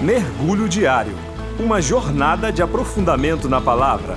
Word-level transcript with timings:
Mergulho 0.00 0.68
Diário 0.68 1.12
Uma 1.58 1.82
jornada 1.82 2.52
de 2.52 2.62
aprofundamento 2.62 3.48
na 3.48 3.60
palavra. 3.60 4.16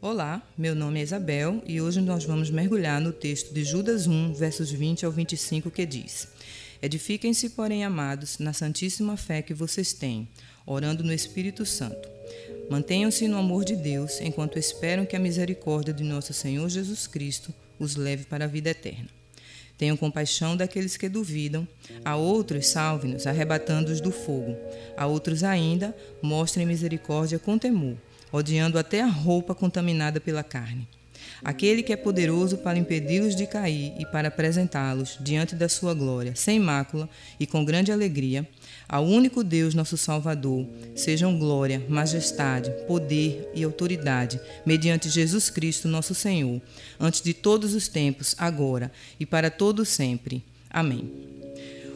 Olá, 0.00 0.40
meu 0.56 0.74
nome 0.74 1.00
é 1.00 1.02
Isabel 1.02 1.62
e 1.66 1.78
hoje 1.78 2.00
nós 2.00 2.24
vamos 2.24 2.48
mergulhar 2.48 2.98
no 2.98 3.12
texto 3.12 3.52
de 3.52 3.62
Judas 3.62 4.06
1, 4.06 4.32
versos 4.32 4.70
20 4.70 5.04
ao 5.04 5.12
25, 5.12 5.70
que 5.70 5.84
diz: 5.84 6.28
Edifiquem-se, 6.80 7.50
porém, 7.50 7.84
amados, 7.84 8.38
na 8.38 8.54
santíssima 8.54 9.18
fé 9.18 9.42
que 9.42 9.52
vocês 9.52 9.92
têm, 9.92 10.26
orando 10.64 11.04
no 11.04 11.12
Espírito 11.12 11.66
Santo. 11.66 12.08
Mantenham-se 12.70 13.28
no 13.28 13.36
amor 13.36 13.66
de 13.66 13.76
Deus 13.76 14.18
enquanto 14.22 14.58
esperam 14.58 15.04
que 15.04 15.14
a 15.14 15.20
misericórdia 15.20 15.92
de 15.92 16.02
nosso 16.02 16.32
Senhor 16.32 16.66
Jesus 16.70 17.06
Cristo 17.06 17.52
os 17.78 17.96
leve 17.96 18.24
para 18.24 18.44
a 18.44 18.48
vida 18.48 18.70
eterna. 18.70 19.08
Tenham 19.78 19.96
compaixão 19.96 20.56
daqueles 20.56 20.96
que 20.96 21.08
duvidam, 21.08 21.68
a 22.04 22.16
outros 22.16 22.68
salve-nos, 22.68 23.26
arrebatando-os 23.26 24.00
do 24.00 24.10
fogo, 24.10 24.56
a 24.96 25.06
outros 25.06 25.44
ainda 25.44 25.94
mostrem 26.22 26.66
misericórdia 26.66 27.38
com 27.38 27.58
temor, 27.58 27.96
odiando 28.32 28.78
até 28.78 29.02
a 29.02 29.06
roupa 29.06 29.54
contaminada 29.54 30.18
pela 30.18 30.42
carne. 30.42 30.88
Aquele 31.44 31.82
que 31.82 31.92
é 31.92 31.96
poderoso 31.96 32.58
para 32.58 32.78
impedi-los 32.78 33.36
de 33.36 33.46
cair 33.46 33.92
e 33.98 34.06
para 34.06 34.28
apresentá-los 34.28 35.18
diante 35.20 35.54
da 35.54 35.68
sua 35.68 35.94
glória, 35.94 36.34
sem 36.34 36.58
mácula 36.58 37.08
e 37.38 37.46
com 37.46 37.64
grande 37.64 37.92
alegria, 37.92 38.48
ao 38.88 39.04
único 39.04 39.42
Deus, 39.42 39.74
nosso 39.74 39.96
Salvador, 39.96 40.66
sejam 40.94 41.38
glória, 41.38 41.82
majestade, 41.88 42.70
poder 42.86 43.48
e 43.54 43.64
autoridade, 43.64 44.40
mediante 44.64 45.08
Jesus 45.08 45.50
Cristo, 45.50 45.88
nosso 45.88 46.14
Senhor, 46.14 46.60
antes 46.98 47.20
de 47.20 47.34
todos 47.34 47.74
os 47.74 47.88
tempos, 47.88 48.34
agora 48.38 48.90
e 49.18 49.26
para 49.26 49.50
todo 49.50 49.84
sempre. 49.84 50.42
Amém. 50.70 51.10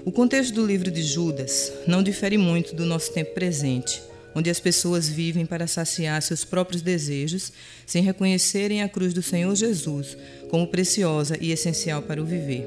O 0.04 0.10
contexto 0.10 0.54
do 0.54 0.66
livro 0.66 0.90
de 0.90 1.02
Judas 1.02 1.72
não 1.86 2.02
difere 2.02 2.38
muito 2.38 2.74
do 2.74 2.86
nosso 2.86 3.12
tempo 3.12 3.34
presente, 3.34 4.02
onde 4.34 4.50
as 4.50 4.60
pessoas 4.60 5.08
vivem 5.08 5.44
para 5.44 5.66
saciar 5.66 6.20
seus 6.22 6.44
próprios 6.44 6.82
desejos, 6.82 7.52
sem 7.86 8.02
reconhecerem 8.02 8.82
a 8.82 8.88
cruz 8.88 9.12
do 9.12 9.22
Senhor 9.22 9.54
Jesus 9.54 10.16
como 10.48 10.66
preciosa 10.66 11.36
e 11.40 11.50
essencial 11.52 12.02
para 12.02 12.22
o 12.22 12.26
viver. 12.26 12.66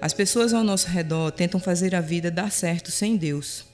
As 0.00 0.12
pessoas 0.12 0.54
ao 0.54 0.62
nosso 0.62 0.88
redor 0.88 1.32
tentam 1.32 1.58
fazer 1.58 1.94
a 1.94 2.00
vida 2.00 2.30
dar 2.30 2.52
certo 2.52 2.90
sem 2.90 3.16
Deus. 3.16 3.64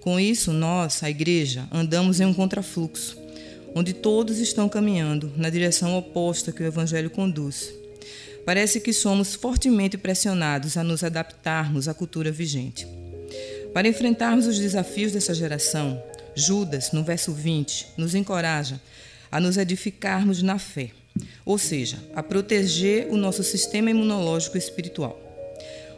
Com 0.00 0.18
isso, 0.18 0.52
nós, 0.52 1.02
a 1.02 1.10
igreja, 1.10 1.68
andamos 1.70 2.20
em 2.20 2.24
um 2.24 2.34
contrafluxo, 2.34 3.16
onde 3.74 3.92
todos 3.92 4.38
estão 4.38 4.68
caminhando 4.68 5.32
na 5.36 5.50
direção 5.50 5.96
oposta 5.96 6.50
que 6.50 6.62
o 6.62 6.66
Evangelho 6.66 7.10
conduz. 7.10 7.72
Parece 8.44 8.80
que 8.80 8.92
somos 8.92 9.34
fortemente 9.34 9.98
pressionados 9.98 10.76
a 10.76 10.82
nos 10.82 11.04
adaptarmos 11.04 11.86
à 11.86 11.94
cultura 11.94 12.32
vigente. 12.32 12.86
Para 13.74 13.86
enfrentarmos 13.86 14.46
os 14.46 14.58
desafios 14.58 15.12
dessa 15.12 15.34
geração, 15.34 16.02
Judas, 16.38 16.92
no 16.92 17.02
verso 17.02 17.32
20, 17.32 17.88
nos 17.96 18.14
encoraja 18.14 18.80
a 19.30 19.40
nos 19.40 19.56
edificarmos 19.56 20.42
na 20.42 20.58
fé, 20.58 20.90
ou 21.44 21.58
seja, 21.58 21.98
a 22.14 22.22
proteger 22.22 23.08
o 23.10 23.16
nosso 23.16 23.42
sistema 23.42 23.90
imunológico 23.90 24.56
espiritual. 24.56 25.20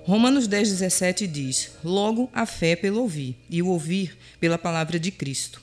Romanos 0.04 0.46
10, 0.48 0.70
17 0.70 1.26
diz: 1.26 1.72
Logo 1.84 2.30
a 2.32 2.46
fé 2.46 2.74
pelo 2.74 3.00
ouvir, 3.00 3.36
e 3.48 3.62
o 3.62 3.68
ouvir 3.68 4.16
pela 4.40 4.58
palavra 4.58 4.98
de 4.98 5.10
Cristo. 5.10 5.62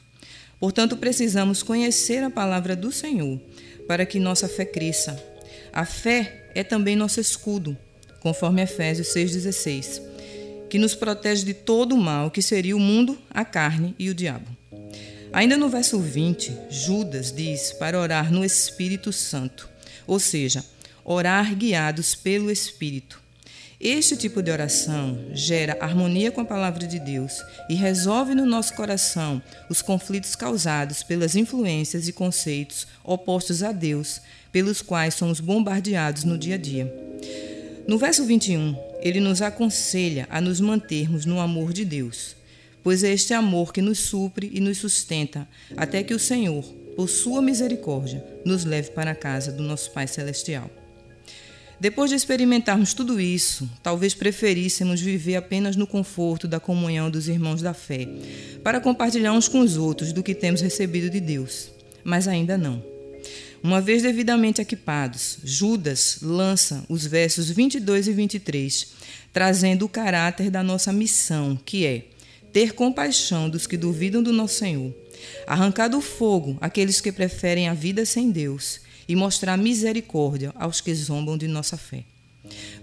Portanto, 0.59 0.95
precisamos 0.97 1.61
conhecer 1.61 2.23
a 2.23 2.29
palavra 2.29 2.75
do 2.75 2.91
Senhor 2.91 3.39
para 3.87 4.05
que 4.05 4.19
nossa 4.19 4.47
fé 4.47 4.65
cresça. 4.65 5.21
A 5.73 5.85
fé 5.85 6.49
é 6.55 6.63
também 6.63 6.95
nosso 6.95 7.19
escudo, 7.19 7.77
conforme 8.19 8.61
Efésios 8.61 9.09
6,16, 9.09 10.01
que 10.69 10.79
nos 10.79 10.95
protege 10.95 11.45
de 11.45 11.53
todo 11.53 11.95
o 11.95 11.97
mal 11.97 12.31
que 12.31 12.41
seria 12.41 12.75
o 12.75 12.79
mundo, 12.79 13.17
a 13.29 13.45
carne 13.45 13.95
e 13.97 14.09
o 14.09 14.13
diabo. 14.15 14.47
Ainda 15.37 15.55
no 15.55 15.69
verso 15.69 15.99
20, 15.99 16.51
Judas 16.67 17.31
diz 17.31 17.71
para 17.71 17.99
orar 17.99 18.31
no 18.31 18.43
Espírito 18.43 19.13
Santo, 19.13 19.69
ou 20.07 20.19
seja, 20.19 20.65
orar 21.05 21.53
guiados 21.53 22.15
pelo 22.15 22.49
Espírito. 22.49 23.21
Este 23.79 24.17
tipo 24.17 24.41
de 24.41 24.49
oração 24.49 25.15
gera 25.33 25.77
harmonia 25.79 26.31
com 26.31 26.41
a 26.41 26.45
palavra 26.45 26.87
de 26.87 26.97
Deus 26.97 27.39
e 27.69 27.75
resolve 27.75 28.33
no 28.33 28.47
nosso 28.47 28.73
coração 28.73 29.39
os 29.69 29.79
conflitos 29.79 30.35
causados 30.35 31.03
pelas 31.03 31.35
influências 31.35 32.07
e 32.07 32.11
conceitos 32.11 32.87
opostos 33.03 33.61
a 33.61 33.71
Deus, 33.71 34.19
pelos 34.51 34.81
quais 34.81 35.13
somos 35.13 35.39
bombardeados 35.39 36.23
no 36.23 36.35
dia 36.35 36.55
a 36.55 36.57
dia. 36.57 36.91
No 37.87 37.99
verso 37.99 38.25
21, 38.25 38.75
ele 39.01 39.19
nos 39.19 39.43
aconselha 39.43 40.25
a 40.31 40.41
nos 40.41 40.59
mantermos 40.59 41.27
no 41.27 41.39
amor 41.39 41.73
de 41.73 41.85
Deus, 41.85 42.35
pois 42.83 43.03
é 43.03 43.11
este 43.11 43.33
amor 43.33 43.73
que 43.73 43.81
nos 43.81 43.99
supre 43.99 44.49
e 44.53 44.59
nos 44.59 44.77
sustenta 44.77 45.47
até 45.75 46.03
que 46.03 46.13
o 46.13 46.19
Senhor, 46.19 46.63
por 46.95 47.09
sua 47.09 47.41
misericórdia, 47.41 48.25
nos 48.45 48.65
leve 48.65 48.91
para 48.91 49.11
a 49.11 49.15
casa 49.15 49.51
do 49.51 49.63
nosso 49.63 49.91
Pai 49.91 50.07
Celestial. 50.07 50.69
Depois 51.79 52.09
de 52.09 52.15
experimentarmos 52.15 52.95
tudo 52.95 53.21
isso, 53.21 53.69
talvez 53.83 54.15
preferíssemos 54.15 54.99
viver 54.99 55.35
apenas 55.35 55.75
no 55.75 55.85
conforto 55.85 56.47
da 56.47 56.59
comunhão 56.59 57.09
dos 57.09 57.27
irmãos 57.27 57.61
da 57.61 57.73
fé, 57.73 58.07
para 58.63 58.81
compartilhar 58.81 59.33
uns 59.33 59.47
com 59.47 59.59
os 59.59 59.77
outros 59.77 60.11
do 60.11 60.23
que 60.23 60.33
temos 60.33 60.59
recebido 60.59 61.07
de 61.07 61.19
Deus. 61.19 61.69
Mas 62.03 62.27
ainda 62.27 62.57
não. 62.57 62.83
Uma 63.61 63.79
vez 63.79 64.01
devidamente 64.01 64.61
equipados, 64.61 65.37
Judas 65.43 66.19
lança 66.21 66.83
os 66.89 67.05
versos 67.05 67.49
22 67.49 68.07
e 68.07 68.13
23, 68.13 68.87
trazendo 69.31 69.85
o 69.85 69.89
caráter 69.89 70.49
da 70.49 70.63
nossa 70.63 70.91
missão, 70.91 71.59
que 71.63 71.85
é 71.85 72.05
ter 72.51 72.73
compaixão 72.73 73.49
dos 73.49 73.67
que 73.67 73.77
duvidam 73.77 74.23
do 74.23 74.33
nosso 74.33 74.55
Senhor, 74.55 74.93
arrancar 75.45 75.87
do 75.87 76.01
fogo 76.01 76.57
aqueles 76.59 77.01
que 77.01 77.11
preferem 77.11 77.67
a 77.67 77.73
vida 77.73 78.05
sem 78.05 78.31
Deus 78.31 78.81
e 79.07 79.15
mostrar 79.15 79.57
misericórdia 79.57 80.51
aos 80.55 80.81
que 80.81 80.93
zombam 80.93 81.37
de 81.37 81.47
nossa 81.47 81.77
fé. 81.77 82.03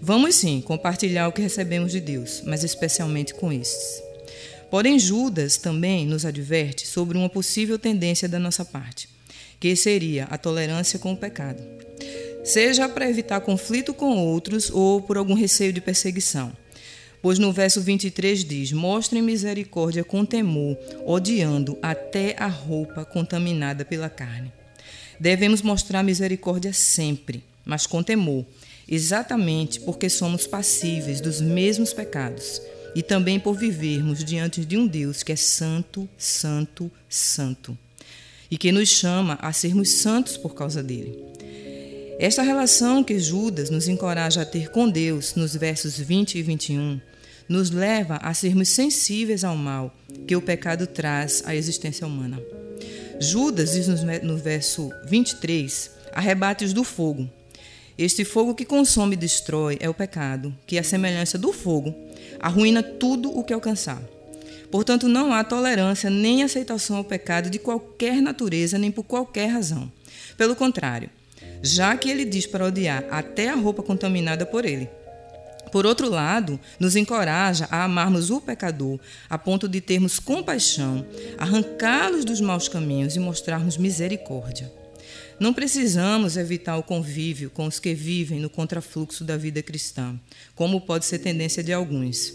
Vamos 0.01 0.35
sim 0.35 0.61
compartilhar 0.61 1.27
o 1.27 1.31
que 1.31 1.41
recebemos 1.41 1.91
de 1.91 1.99
Deus, 1.99 2.41
mas 2.45 2.63
especialmente 2.63 3.33
com 3.33 3.51
estes. 3.51 4.03
Porém, 4.69 4.99
Judas 4.99 5.57
também 5.57 6.05
nos 6.05 6.25
adverte 6.25 6.87
sobre 6.87 7.17
uma 7.17 7.29
possível 7.29 7.77
tendência 7.77 8.27
da 8.27 8.39
nossa 8.39 8.65
parte, 8.65 9.07
que 9.59 9.75
seria 9.75 10.25
a 10.25 10.37
tolerância 10.37 10.99
com 10.99 11.13
o 11.13 11.17
pecado. 11.17 11.63
Seja 12.43 12.87
para 12.87 13.09
evitar 13.09 13.39
conflito 13.41 13.93
com 13.93 14.17
outros 14.17 14.69
ou 14.69 15.01
por 15.01 15.17
algum 15.17 15.33
receio 15.33 15.73
de 15.73 15.81
perseguição. 15.81 16.51
Pois 17.25 17.39
no 17.39 17.51
verso 17.51 17.81
23 17.81 18.45
diz: 18.45 18.71
Mostrem 18.71 19.19
misericórdia 19.19 20.03
com 20.03 20.23
temor, 20.23 20.77
odiando 21.03 21.75
até 21.81 22.35
a 22.37 22.45
roupa 22.45 23.03
contaminada 23.03 23.83
pela 23.83 24.07
carne. 24.11 24.53
Devemos 25.19 25.63
mostrar 25.63 26.03
misericórdia 26.03 26.71
sempre, 26.71 27.43
mas 27.65 27.87
com 27.87 28.03
temor, 28.03 28.45
exatamente 28.87 29.79
porque 29.79 30.07
somos 30.07 30.45
passíveis 30.45 31.19
dos 31.19 31.41
mesmos 31.41 31.93
pecados 31.93 32.61
e 32.93 33.01
também 33.01 33.39
por 33.39 33.57
vivermos 33.57 34.23
diante 34.23 34.63
de 34.63 34.77
um 34.77 34.85
Deus 34.85 35.23
que 35.23 35.31
é 35.31 35.35
santo, 35.35 36.07
santo, 36.19 36.91
santo 37.09 37.75
e 38.51 38.55
que 38.55 38.71
nos 38.71 38.87
chama 38.89 39.39
a 39.41 39.51
sermos 39.51 39.93
santos 39.93 40.37
por 40.37 40.53
causa 40.53 40.83
dele. 40.83 41.17
Esta 42.19 42.43
relação 42.43 43.03
que 43.03 43.17
Judas 43.17 43.71
nos 43.71 43.87
encoraja 43.87 44.43
a 44.43 44.45
ter 44.45 44.69
com 44.69 44.87
Deus 44.87 45.33
nos 45.33 45.55
versos 45.55 45.97
20 45.97 46.37
e 46.37 46.43
21 46.43 47.01
nos 47.47 47.69
leva 47.69 48.17
a 48.17 48.33
sermos 48.33 48.69
sensíveis 48.69 49.43
ao 49.43 49.55
mal 49.55 49.95
que 50.27 50.35
o 50.35 50.41
pecado 50.41 50.87
traz 50.87 51.43
à 51.45 51.55
existência 51.55 52.05
humana. 52.05 52.41
Judas 53.19 53.73
diz 53.73 53.87
no 54.23 54.37
verso 54.37 54.91
23: 55.07 55.91
arrebate-os 56.11 56.73
do 56.73 56.83
fogo. 56.83 57.29
Este 57.97 58.25
fogo 58.25 58.53
que 58.53 58.65
consome 58.65 59.13
e 59.13 59.17
destrói 59.17 59.77
é 59.79 59.87
o 59.87 59.93
pecado, 59.93 60.53
que, 60.67 60.77
à 60.77 60.83
semelhança 60.83 61.37
do 61.37 61.53
fogo, 61.53 61.95
arruína 62.39 62.83
tudo 62.83 63.31
o 63.37 63.41
que 63.41 63.53
alcançar. 63.53 64.01
Portanto, 64.69 65.07
não 65.07 65.31
há 65.31 65.43
tolerância 65.43 66.09
nem 66.09 66.43
aceitação 66.43 66.97
ao 66.97 67.05
pecado 67.05 67.49
de 67.49 67.57
qualquer 67.57 68.21
natureza, 68.21 68.77
nem 68.77 68.91
por 68.91 69.03
qualquer 69.03 69.47
razão. 69.47 69.89
Pelo 70.37 70.57
contrário, 70.57 71.09
já 71.61 71.95
que 71.95 72.09
ele 72.09 72.25
diz 72.25 72.45
para 72.45 72.65
odiar 72.65 73.05
até 73.09 73.47
a 73.47 73.55
roupa 73.55 73.81
contaminada 73.81 74.45
por 74.45 74.65
ele. 74.65 74.89
Por 75.75 75.85
outro 75.85 76.09
lado, 76.09 76.57
nos 76.79 76.95
encoraja 76.95 77.67
a 77.69 77.83
amarmos 77.83 78.29
o 78.29 78.39
pecador, 78.39 78.97
a 79.29 79.37
ponto 79.37 79.67
de 79.67 79.81
termos 79.81 80.21
compaixão, 80.21 81.05
arrancá-los 81.37 82.23
dos 82.23 82.39
maus 82.39 82.69
caminhos 82.69 83.17
e 83.17 83.19
mostrarmos 83.19 83.75
misericórdia. 83.75 84.71
Não 85.37 85.53
precisamos 85.53 86.37
evitar 86.37 86.77
o 86.77 86.83
convívio 86.83 87.49
com 87.49 87.67
os 87.67 87.77
que 87.77 87.93
vivem 87.93 88.39
no 88.39 88.49
contrafluxo 88.49 89.25
da 89.25 89.35
vida 89.35 89.61
cristã, 89.61 90.17
como 90.55 90.79
pode 90.79 91.03
ser 91.03 91.19
tendência 91.19 91.61
de 91.61 91.73
alguns. 91.73 92.33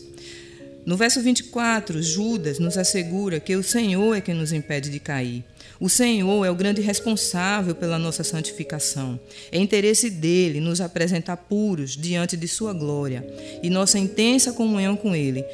No 0.87 0.97
verso 0.97 1.21
24, 1.21 2.03
Judas 2.03 2.59
nos 2.59 2.79
assegura 2.79 3.39
que 3.39 3.55
o 3.55 3.63
Senhor 3.63 4.17
é 4.17 4.21
quem 4.21 4.35
nos 4.35 4.53
impede 4.53 4.91
de 4.91 4.99
cair. 4.99 5.45
O 5.79 5.89
Senhor 5.89 6.45
é 6.45 6.51
o 6.51 6.55
grande 6.55 6.81
responsável 6.81 7.75
pela 7.75 7.99
nossa 7.99 8.25
santificação. 8.25 9.21
É 9.53 9.59
interesse 9.59 10.11
dele 10.11 10.61
nos 10.61 10.81
apresentar 10.81 11.37
puros 11.37 11.97
diante 11.97 12.37
de 12.37 12.49
sua 12.49 12.73
glória, 12.73 13.27
e 13.63 13.69
nossa 13.69 13.99
intensa 13.99 14.53
comunhão 14.53 14.97
com 14.97 15.15
ele 15.15 15.45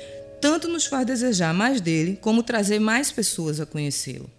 tanto 0.40 0.68
nos 0.68 0.86
faz 0.86 1.06
desejar 1.06 1.52
mais 1.54 1.80
dele, 1.80 2.18
como 2.20 2.42
trazer 2.42 2.78
mais 2.78 3.10
pessoas 3.10 3.60
a 3.60 3.66
conhecê-lo. 3.66 4.30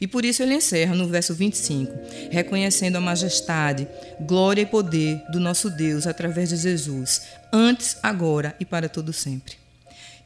E 0.00 0.06
por 0.06 0.24
isso 0.24 0.42
ele 0.42 0.54
encerra 0.54 0.94
no 0.94 1.08
verso 1.08 1.34
25, 1.34 1.92
reconhecendo 2.30 2.96
a 2.96 3.00
majestade, 3.00 3.88
glória 4.20 4.62
e 4.62 4.66
poder 4.66 5.20
do 5.32 5.40
nosso 5.40 5.68
Deus 5.70 6.06
através 6.06 6.50
de 6.50 6.56
Jesus, 6.56 7.22
antes, 7.52 7.96
agora 8.02 8.54
e 8.60 8.64
para 8.64 8.88
todo 8.88 9.12
sempre. 9.12 9.56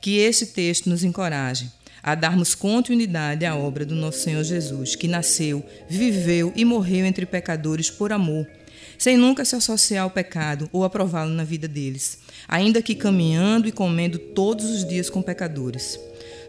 Que 0.02 0.19
este 0.19 0.46
texto 0.46 0.90
nos 0.90 1.04
encoraje 1.04 1.70
a 2.02 2.16
darmos 2.16 2.56
continuidade 2.56 3.46
à 3.46 3.54
obra 3.54 3.87
do 3.87 3.94
nosso 3.94 4.19
Senhor 4.19 4.43
Jesus, 4.43 4.96
que 4.96 5.06
nasceu, 5.06 5.64
viveu 5.88 6.52
e 6.56 6.64
morreu 6.64 7.06
entre 7.06 7.25
pecadores 7.25 7.88
por 7.88 8.12
amor, 8.12 8.44
sem 8.99 9.16
nunca 9.16 9.44
se 9.44 9.54
associar 9.54 10.02
ao 10.02 10.10
pecado 10.10 10.69
ou 10.72 10.82
aprová-lo 10.82 11.31
na 11.31 11.44
vida 11.44 11.69
deles, 11.69 12.19
ainda 12.49 12.82
que 12.82 12.96
caminhando 12.96 13.69
e 13.69 13.72
comendo 13.72 14.19
todos 14.19 14.64
os 14.69 14.84
dias 14.84 15.08
com 15.08 15.22
pecadores. 15.22 16.00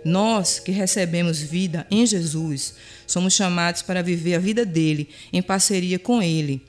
Nós 0.03 0.57
que 0.57 0.71
recebemos 0.71 1.39
vida 1.39 1.85
em 1.91 2.07
Jesus, 2.07 2.73
somos 3.05 3.33
chamados 3.33 3.83
para 3.83 4.01
viver 4.01 4.33
a 4.33 4.39
vida 4.39 4.65
dele 4.65 5.07
em 5.31 5.43
parceria 5.43 5.99
com 5.99 6.23
ele, 6.23 6.59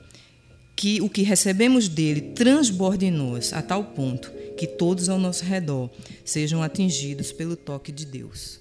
que 0.75 1.01
o 1.01 1.09
que 1.09 1.23
recebemos 1.23 1.89
dele 1.89 2.21
transborde 2.35 3.07
em 3.07 3.11
nós 3.11 3.53
a 3.53 3.63
tal 3.63 3.83
ponto 3.83 4.31
que 4.55 4.67
todos 4.67 5.09
ao 5.09 5.19
nosso 5.19 5.43
redor 5.43 5.89
sejam 6.23 6.63
atingidos 6.63 7.31
pelo 7.31 7.55
toque 7.55 7.91
de 7.91 8.05
Deus. 8.05 8.59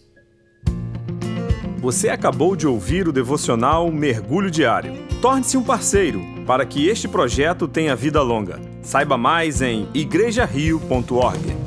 Você 1.78 2.08
acabou 2.08 2.56
de 2.56 2.66
ouvir 2.66 3.06
o 3.06 3.12
devocional 3.12 3.90
Mergulho 3.92 4.50
Diário. 4.50 4.94
Torne-se 5.20 5.56
um 5.56 5.62
parceiro 5.62 6.22
para 6.46 6.64
que 6.64 6.88
este 6.88 7.06
projeto 7.06 7.68
tenha 7.68 7.94
vida 7.94 8.22
longa. 8.22 8.58
Saiba 8.82 9.18
mais 9.18 9.60
em 9.60 9.86
igrejario.org. 9.92 11.63